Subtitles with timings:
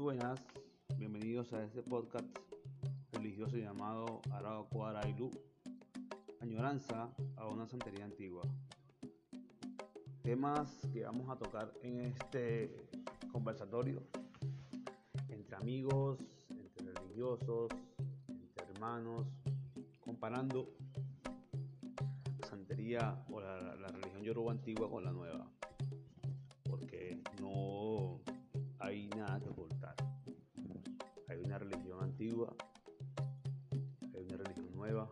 [0.00, 0.40] Muy buenas,
[0.96, 2.24] bienvenidos a este podcast
[3.12, 5.30] religioso llamado Arauco Arailu,
[6.40, 8.40] añoranza a una santería antigua.
[10.22, 12.88] Temas que vamos a tocar en este
[13.30, 14.02] conversatorio
[15.28, 17.68] entre amigos, entre religiosos,
[18.26, 19.26] entre hermanos,
[20.00, 20.70] comparando
[22.40, 25.46] la santería o la, la religión yoruba antigua con la nueva,
[32.48, 35.10] hay una religión nueva,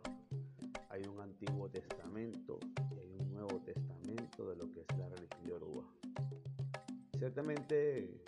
[0.89, 2.59] hay un antiguo testamento
[2.91, 5.85] y hay un nuevo testamento de lo que es la religión yoruba.
[7.19, 8.23] Ciertamente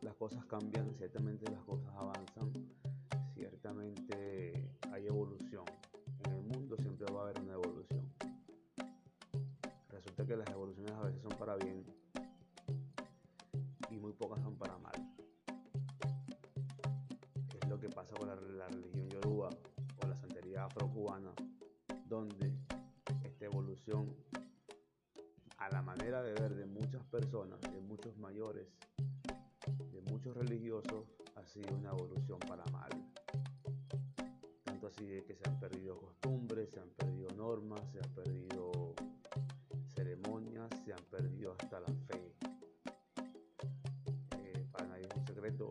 [0.00, 2.52] las cosas cambian, ciertamente las cosas avanzan,
[20.78, 21.32] afrocubana,
[22.06, 22.54] donde
[23.24, 24.14] esta evolución
[25.56, 28.68] a la manera de ver de muchas personas, de muchos mayores,
[29.92, 31.04] de muchos religiosos,
[31.34, 32.90] ha sido una evolución para mal.
[34.62, 38.94] Tanto así de que se han perdido costumbres, se han perdido normas, se han perdido
[39.96, 42.36] ceremonias, se han perdido hasta la fe.
[44.38, 45.70] Eh, para nadie es un secreto,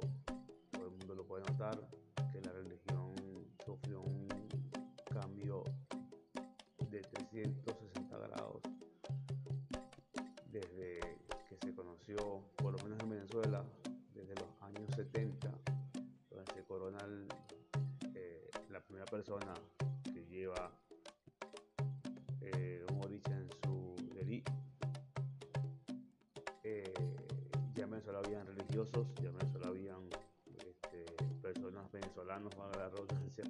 [28.67, 30.09] religiosos, ya en Venezuela habían
[30.45, 31.05] este,
[31.41, 33.43] personas venezolanos, valga la redundancia,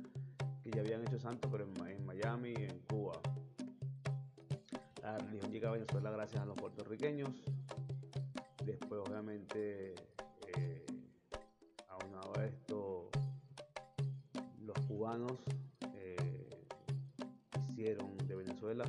[0.63, 3.13] que ya habían hecho santo, pero en, Miami y en Cuba.
[5.01, 7.29] La religión llega a Venezuela gracias a los puertorriqueños.
[8.63, 9.95] Después, obviamente,
[10.55, 10.85] eh,
[11.87, 13.09] aunado a esto,
[14.59, 15.39] los cubanos
[15.95, 16.49] eh,
[17.69, 18.85] hicieron de Venezuela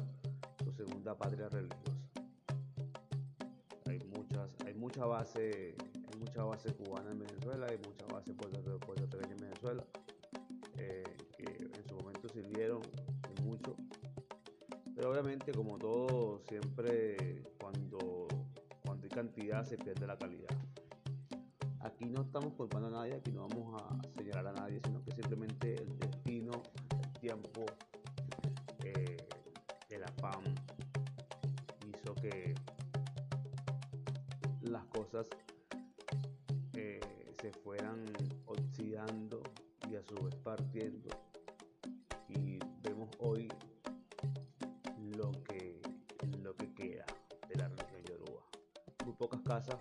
[0.62, 1.92] su segunda patria religiosa.
[3.86, 5.76] Hay muchas, hay mucha base,
[6.38, 9.84] mucha base cubana en Venezuela, hay mucha base puertorriqueña puerto en Venezuela,
[10.76, 12.80] eh, que en su momento sirvieron
[13.42, 13.74] mucho
[14.94, 18.26] pero obviamente, como todo, siempre cuando,
[18.84, 20.56] cuando hay cantidad se pierde la calidad.
[21.80, 25.12] Aquí no estamos culpando a nadie, aquí no vamos a señalar a nadie, sino que
[25.12, 26.62] simplemente el destino,
[27.00, 27.64] el tiempo,
[28.84, 29.16] eh,
[29.88, 30.42] el afán
[31.86, 32.54] hizo que
[34.62, 35.28] las cosas
[37.40, 38.04] se fueran
[38.46, 39.42] oxidando
[39.88, 41.08] y a su vez partiendo.
[42.28, 43.48] Y vemos hoy
[45.16, 45.80] lo que,
[46.42, 47.06] lo que queda
[47.48, 48.42] de la religión yoruba.
[49.04, 49.76] Muy pocas casas,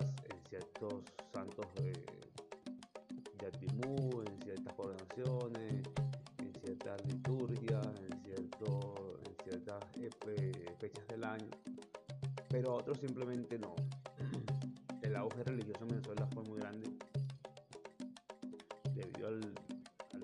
[0.00, 1.92] en ciertos santos de,
[3.38, 5.82] de Atimú, en ciertas coronaciones,
[6.38, 11.50] en ciertas liturgias, en, cierto, en ciertas eh, fechas del año,
[12.48, 13.74] pero otros simplemente no.
[15.02, 16.88] El auge religioso en Venezuela fue muy grande
[18.94, 19.54] debido al,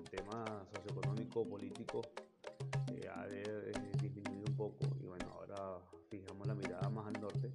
[0.09, 2.01] tema socioeconómico, político,
[2.91, 3.71] eh, ha de, de,
[4.01, 5.77] disminuido un poco y bueno, ahora
[6.09, 7.51] fijamos la mirada más al norte,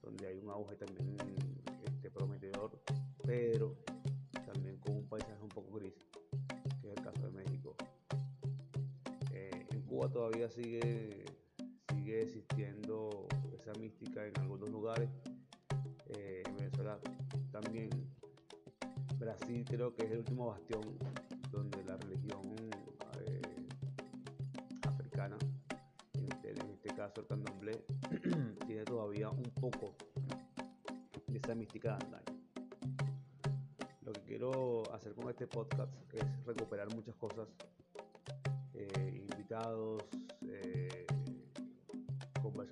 [0.00, 1.16] donde hay un auge también
[10.50, 11.24] sigue,
[11.92, 15.08] sigue existiendo esa mística en algunos lugares.
[16.06, 16.98] Eh, en Venezuela
[17.50, 17.90] también.
[19.18, 20.80] Brasil creo que es el último bastión
[21.50, 22.54] donde la religión
[23.26, 23.42] eh,
[24.88, 25.36] africana,
[26.14, 27.84] en este, en este, caso el candomblé,
[28.66, 29.94] tiene todavía un poco
[31.26, 32.40] de esa mística de antaño
[34.10, 37.46] lo que quiero hacer con este podcast es recuperar muchas cosas,
[38.74, 40.02] eh, invitados,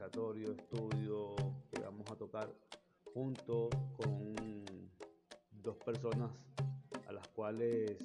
[0.09, 1.37] estudio
[1.71, 2.51] que vamos a tocar
[3.13, 4.35] junto con
[5.51, 6.31] dos personas
[7.07, 7.99] a las cuales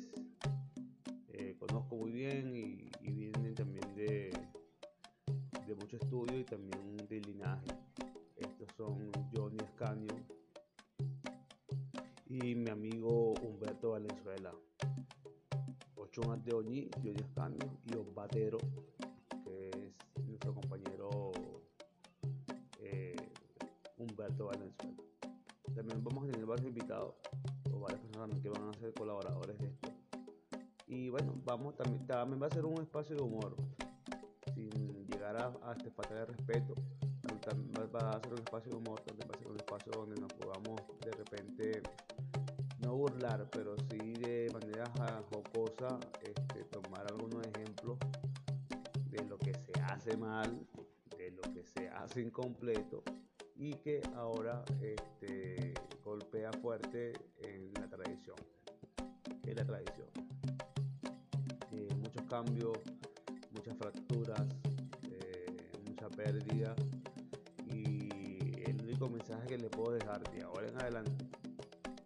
[1.29, 4.31] eh, conozco muy bien y, vienen también de,
[5.79, 7.67] mucho estudio y también de linaje.
[8.35, 10.13] Esto estos son Johnny Escanio
[12.27, 14.53] y mi amigo Humberto Valenzuela.
[15.95, 18.57] Ochon Oñi, Johnny Escanio y Osbatero,
[19.45, 20.92] que es nuestro compañero
[24.41, 25.03] Valenzuela.
[25.75, 27.15] También vamos a tener varios invitados
[27.71, 29.89] o varias personas que van a ser colaboradores de esto.
[30.87, 33.55] Y bueno, vamos también, también va a ser un espacio de humor,
[34.53, 36.75] sin llegar a, a este falta de respeto.
[37.41, 40.21] También va a ser un espacio de humor, también va a ser un espacio donde
[40.21, 41.81] nos podamos de repente
[42.79, 44.85] no burlar, pero sí de manera
[45.31, 47.97] jocosa este, tomar algunos ejemplos
[49.09, 50.65] de lo que se hace mal,
[51.17, 53.03] de lo que se hace incompleto
[53.63, 55.73] y que ahora este,
[56.03, 58.35] golpea fuerte en la tradición.
[59.45, 60.07] En la tradición.
[61.71, 62.77] Eh, muchos cambios,
[63.51, 64.43] muchas fracturas,
[65.09, 66.75] eh, mucha pérdida
[67.73, 68.09] y
[68.69, 71.25] el único mensaje que le puedo dejar de ahora en adelante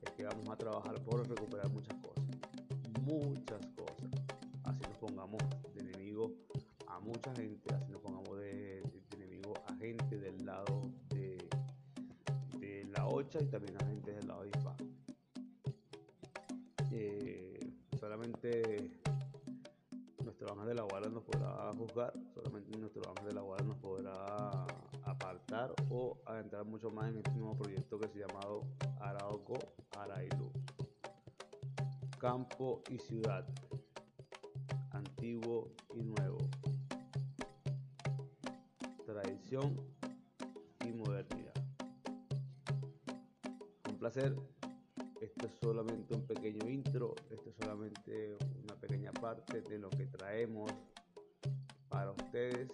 [0.04, 2.26] es que vamos a trabajar por recuperar muchas cosas,
[3.02, 4.12] muchas cosas.
[4.64, 5.42] Así nos pongamos
[5.74, 6.34] de enemigo
[6.86, 7.87] a mucha gente, así
[13.20, 14.78] Y también a gente del lado Hispano.
[16.92, 17.60] Eh,
[18.00, 19.02] solamente
[20.24, 23.78] nuestro ángel de la guarda nos podrá juzgar, solamente nuestro ángel de la guarda nos
[23.78, 24.68] podrá
[25.04, 28.40] apartar o adentrar mucho más en este nuevo proyecto que se llama
[29.00, 29.58] Arauco
[29.98, 30.52] Arailu.
[32.20, 33.48] Campo y ciudad,
[34.92, 36.38] antiguo y nuevo,
[39.08, 39.98] tradición
[44.12, 44.36] placer.
[45.20, 50.06] Esto es solamente un pequeño intro, esto es solamente una pequeña parte de lo que
[50.06, 50.72] traemos
[51.90, 52.70] para ustedes